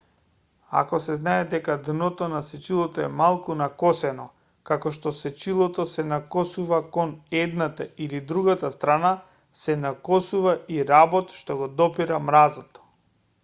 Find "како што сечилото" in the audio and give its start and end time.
4.69-5.85